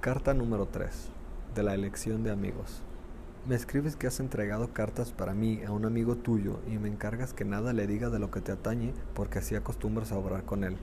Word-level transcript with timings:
Carta 0.00 0.32
número 0.32 0.66
3. 0.66 1.10
De 1.56 1.64
la 1.64 1.74
elección 1.74 2.22
de 2.22 2.30
amigos. 2.30 2.82
Me 3.48 3.56
escribes 3.56 3.96
que 3.96 4.06
has 4.06 4.20
entregado 4.20 4.72
cartas 4.72 5.10
para 5.10 5.34
mí 5.34 5.60
a 5.66 5.72
un 5.72 5.84
amigo 5.86 6.14
tuyo 6.14 6.60
y 6.68 6.78
me 6.78 6.86
encargas 6.86 7.34
que 7.34 7.44
nada 7.44 7.72
le 7.72 7.88
diga 7.88 8.08
de 8.08 8.20
lo 8.20 8.30
que 8.30 8.40
te 8.40 8.52
atañe 8.52 8.94
porque 9.12 9.40
así 9.40 9.56
acostumbras 9.56 10.12
a 10.12 10.16
obrar 10.16 10.44
con 10.44 10.62
él. 10.62 10.76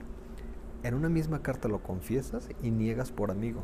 En 0.82 0.92
una 0.92 1.08
misma 1.08 1.40
carta 1.40 1.66
lo 1.66 1.82
confiesas 1.82 2.50
y 2.62 2.70
niegas 2.70 3.10
por 3.10 3.30
amigo. 3.30 3.62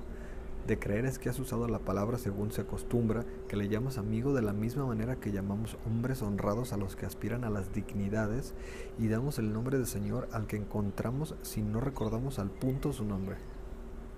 De 0.66 0.78
creer 0.78 1.04
es 1.04 1.18
que 1.18 1.28
has 1.28 1.38
usado 1.38 1.68
la 1.68 1.80
palabra 1.80 2.16
según 2.16 2.50
se 2.50 2.62
acostumbra, 2.62 3.26
que 3.46 3.56
le 3.56 3.68
llamas 3.68 3.98
amigo 3.98 4.32
de 4.32 4.40
la 4.40 4.54
misma 4.54 4.86
manera 4.86 5.16
que 5.16 5.32
llamamos 5.32 5.76
hombres 5.84 6.22
honrados 6.22 6.72
a 6.72 6.78
los 6.78 6.96
que 6.96 7.04
aspiran 7.04 7.44
a 7.44 7.50
las 7.50 7.74
dignidades 7.74 8.54
y 8.98 9.08
damos 9.08 9.38
el 9.38 9.52
nombre 9.52 9.78
de 9.78 9.84
Señor 9.84 10.30
al 10.32 10.46
que 10.46 10.56
encontramos 10.56 11.34
si 11.42 11.60
no 11.60 11.82
recordamos 11.82 12.38
al 12.38 12.48
punto 12.48 12.94
su 12.94 13.04
nombre. 13.04 13.36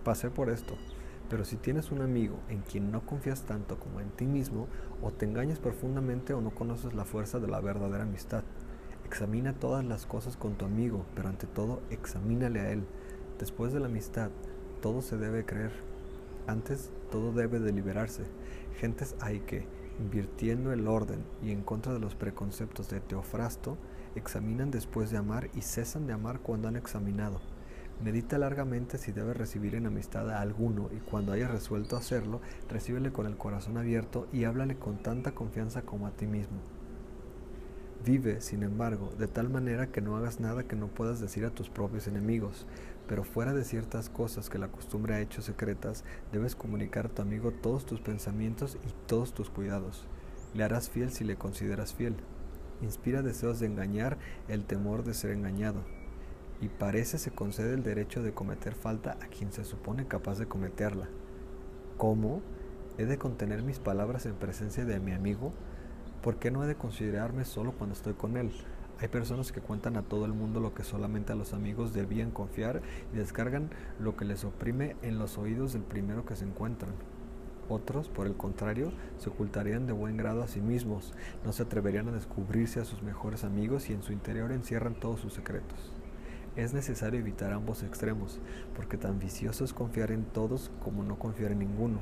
Pasé 0.05 0.31
por 0.31 0.49
esto 0.49 0.77
pero 1.29 1.45
si 1.45 1.57
tienes 1.57 1.91
un 1.91 2.03
amigo 2.03 2.39
en 2.49 2.61
quien 2.61 2.91
no 2.91 3.05
confías 3.07 3.43
tanto 3.43 3.79
como 3.79 4.01
en 4.01 4.11
ti 4.11 4.27
mismo, 4.27 4.69
o 5.03 5.11
te 5.11 5.25
engañas 5.27 5.59
profundamente 5.59 6.35
o 6.35 6.41
no 6.41 6.51
conoces 6.51 6.95
la 6.95 7.05
fuerza 7.05 7.39
de 7.39 7.49
la 7.49 7.61
verdadera 7.61 8.05
amistad. 8.05 8.43
Examina 9.07 9.53
todas 9.53 9.85
las 9.85 10.07
cosas 10.07 10.37
con 10.37 10.55
tu 10.55 10.65
amigo, 10.65 11.05
pero 11.15 11.29
ante 11.29 11.47
todo 11.47 11.81
examínale 11.91 12.61
a 12.61 12.71
él. 12.71 12.85
Después 13.39 13.73
de 13.73 13.81
la 13.81 13.87
amistad, 13.87 14.31
todo 14.81 15.03
se 15.03 15.17
debe 15.17 15.45
creer. 15.45 15.73
Antes, 16.47 16.91
todo 17.11 17.33
debe 17.33 17.59
deliberarse. 17.59 18.25
Gentes 18.79 19.15
hay 19.21 19.41
que, 19.41 19.67
invirtiendo 19.99 20.73
el 20.73 20.89
orden 20.89 21.25
y 21.43 21.53
en 21.53 21.63
contra 21.63 21.93
de 21.93 22.01
los 22.01 22.15
preconceptos 22.15 22.89
de 22.91 23.01
Teofrasto, 23.01 23.79
examinan 24.15 24.71
después 24.71 25.11
de 25.11 25.17
amar 25.17 25.49
y 25.55 25.63
cesan 25.63 26.07
de 26.07 26.13
amar 26.13 26.41
cuando 26.41 26.69
han 26.69 26.77
examinado. 26.77 27.41
Medita 28.03 28.39
largamente 28.39 28.99
si 28.99 29.13
debes 29.13 29.37
recibir 29.37 29.75
en 29.77 29.87
amistad 29.87 30.29
a 30.31 30.41
alguno 30.41 30.91
y 30.93 30.99
cuando 30.99 31.33
hayas 31.33 31.51
resuelto 31.51 31.97
hacerlo, 31.97 32.41
recíbele 32.69 33.13
con 33.13 33.27
el 33.27 33.37
corazón 33.37 33.79
abierto 33.79 34.27
y 34.33 34.45
háblale 34.45 34.77
con 34.77 34.99
tanta 34.99 35.33
confianza 35.33 35.83
como 35.83 36.07
a 36.07 36.11
ti 36.11 36.27
mismo. 36.27 36.59
Vive, 38.05 38.43
sin 38.43 38.63
embargo, 38.63 39.11
de 39.17 39.29
tal 39.29 39.49
manera 39.49 39.87
que 39.87 40.03
no 40.03 40.17
hagas 40.17 40.39
nada 40.39 40.65
que 40.65 40.77
no 40.77 40.89
puedas 40.89 41.21
decir 41.21 41.47
a 41.47 41.51
tus 41.51 41.71
propios 41.71 42.07
enemigos, 42.07 42.67
pero 43.09 43.25
fuera 43.25 43.55
de 43.55 43.65
ciertas 43.65 44.11
cosas 44.11 44.51
que 44.51 44.59
la 44.59 44.69
costumbre 44.69 45.15
ha 45.15 45.21
hecho 45.21 45.41
secretas, 45.41 46.05
debes 46.31 46.55
comunicar 46.55 47.07
a 47.07 47.09
tu 47.09 47.23
amigo 47.23 47.53
todos 47.53 47.87
tus 47.87 48.01
pensamientos 48.01 48.77
y 48.87 48.93
todos 49.07 49.33
tus 49.33 49.49
cuidados. 49.49 50.05
Le 50.53 50.65
harás 50.65 50.91
fiel 50.91 51.13
si 51.13 51.25
le 51.25 51.37
consideras 51.37 51.95
fiel. 51.95 52.17
Inspira 52.83 53.23
deseos 53.23 53.61
de 53.61 53.67
engañar 53.67 54.19
el 54.49 54.65
temor 54.65 55.05
de 55.05 55.15
ser 55.15 55.31
engañado 55.31 55.81
y 56.65 56.69
parece 56.71 57.19
se 57.19 57.31
concede 57.31 57.75
el 57.75 57.83
derecho 57.83 58.23
de 58.23 58.33
cometer 58.33 58.75
falta 58.75 59.19
a 59.21 59.27
quien 59.27 59.53
se 59.53 59.65
supone 59.65 60.07
capaz 60.07 60.39
de 60.39 60.47
cometerla. 60.47 61.09
¿Cómo? 61.99 62.41
¿He 62.97 63.05
de 63.05 63.19
contener 63.19 63.63
mis 63.63 63.79
palabras 63.79 64.25
en 64.25 64.35
presencia 64.35 64.87
de 64.87 64.99
mi 64.99 65.13
amigo? 65.13 65.53
¿Por 66.23 66.37
qué 66.37 66.51
no 66.51 66.65
he 66.65 66.67
de 66.67 66.77
considerarme 66.77 67.45
solo 67.45 67.73
cuando 67.73 67.95
estoy 67.95 68.15
con 68.15 68.39
él? 68.39 68.51
Hay 68.99 69.09
personas 69.09 69.53
que 69.53 69.61
cuentan 69.61 69.99
a 69.99 70.05
todo 70.05 70.25
el 70.25 70.33
mundo 70.33 70.59
lo 70.59 70.73
que 70.73 70.85
solamente 70.85 71.33
a 71.33 71.37
los 71.37 71.53
amigos 71.53 71.93
debían 71.93 72.31
confiar 72.31 72.81
y 73.13 73.19
descargan 73.19 73.69
lo 73.99 74.17
que 74.17 74.25
les 74.25 74.43
oprime 74.45 74.97
en 75.03 75.19
los 75.19 75.37
oídos 75.37 75.75
del 75.75 75.83
primero 75.83 76.25
que 76.25 76.37
se 76.37 76.47
encuentran. 76.47 76.95
Otros, 77.69 78.09
por 78.09 78.27
el 78.27 78.39
contrario, 78.39 78.91
se 79.19 79.29
ocultarían 79.29 79.87
de 79.87 79.93
buen 79.93 80.17
grado 80.17 80.43
a 80.43 80.49
sí 80.49 80.63
mismos, 80.63 81.13
no 81.45 81.53
se 81.53 81.65
atreverían 81.65 82.09
a 82.09 82.13
descubrirse 82.13 82.81
a 82.81 82.87
sus 82.87 83.03
mejores 83.03 83.45
amigos 83.45 83.91
y 83.91 83.93
en 83.93 84.03
su 84.03 84.15
interior 84.15 84.51
encierran 84.51 84.95
todos 84.95 85.21
sus 85.21 85.35
secretos. 85.35 85.93
Es 86.57 86.73
necesario 86.73 87.19
evitar 87.19 87.53
ambos 87.53 87.83
extremos, 87.83 88.39
porque 88.77 88.97
tan 88.97 89.19
vicioso 89.19 89.65
es 89.65 89.73
confiar 89.73 90.13
en 90.13 90.25
todos 90.25 90.71
como 90.85 91.03
no 91.03 91.19
confiar 91.19 91.51
en 91.51 91.59
ninguno. 91.59 91.99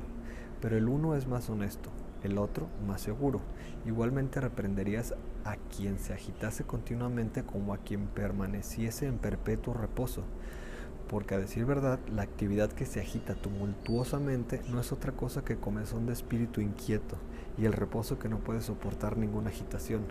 Pero 0.61 0.77
el 0.77 0.87
uno 0.87 1.15
es 1.15 1.27
más 1.27 1.49
honesto, 1.49 1.89
el 2.21 2.37
otro 2.37 2.67
más 2.87 3.01
seguro. 3.01 3.41
Igualmente 3.83 4.39
reprenderías 4.39 5.15
a 5.43 5.55
quien 5.75 5.97
se 5.97 6.13
agitase 6.13 6.65
continuamente 6.65 7.43
como 7.43 7.73
a 7.73 7.79
quien 7.79 8.05
permaneciese 8.05 9.07
en 9.07 9.17
perpetuo 9.17 9.73
reposo. 9.73 10.23
Porque 11.09 11.33
a 11.33 11.39
decir 11.39 11.65
verdad, 11.65 11.99
la 12.13 12.21
actividad 12.21 12.71
que 12.71 12.85
se 12.85 13.01
agita 13.01 13.33
tumultuosamente 13.33 14.61
no 14.69 14.79
es 14.79 14.91
otra 14.91 15.13
cosa 15.13 15.43
que 15.43 15.57
comezón 15.57 16.05
de 16.05 16.13
espíritu 16.13 16.61
inquieto, 16.61 17.17
y 17.57 17.65
el 17.65 17.73
reposo 17.73 18.19
que 18.19 18.29
no 18.29 18.37
puede 18.37 18.61
soportar 18.61 19.17
ninguna 19.17 19.49
agitación. 19.49 20.03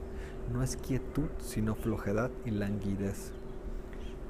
No 0.53 0.64
es 0.64 0.76
quietud, 0.76 1.28
sino 1.38 1.76
flojedad 1.76 2.32
y 2.44 2.50
languidez. 2.50 3.32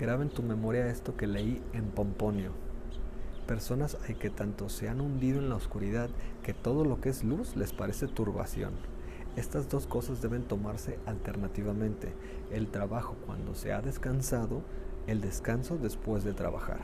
Graba 0.03 0.25
en 0.25 0.31
tu 0.31 0.43
memoria 0.43 0.89
esto 0.89 1.17
que 1.17 1.29
leí 1.29 1.63
en 1.75 1.85
Pomponio. 1.85 2.51
Personas 3.47 3.97
hay 4.09 4.17
que 4.17 4.31
tanto 4.31 4.69
se 4.69 4.89
han 4.89 5.01
hundido 5.01 5.39
en 5.39 5.49
la 5.49 5.55
oscuridad 5.55 6.11
que 6.43 6.53
todo 6.53 6.85
lo 6.85 7.01
que 7.01 7.09
es 7.11 7.23
luz 7.23 7.55
les 7.55 7.73
parece 7.73 8.09
turbación. 8.09 8.73
Estas 9.37 9.69
dos 9.69 9.87
cosas 9.87 10.21
deben 10.21 10.43
tomarse 10.43 10.99
alternativamente, 11.07 12.13
el 12.51 12.67
trabajo 12.67 13.15
cuando 13.27 13.55
se 13.55 13.73
ha 13.73 13.81
descansado, 13.81 14.63
el 15.07 15.21
descanso 15.21 15.79
después 15.79 16.25
de 16.25 16.35
trabajar. 16.35 16.81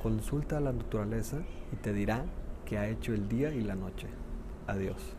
Consulta 0.00 0.58
a 0.58 0.60
la 0.60 0.72
naturaleza 0.72 1.38
y 1.72 1.76
te 1.82 1.92
dirá 1.92 2.26
que 2.64 2.78
ha 2.78 2.88
hecho 2.88 3.12
el 3.12 3.28
día 3.28 3.52
y 3.52 3.62
la 3.62 3.74
noche. 3.74 4.06
Adiós. 4.68 5.16